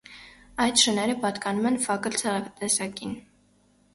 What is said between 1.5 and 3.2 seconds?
են «ֆակլ» ցեղատեսակին։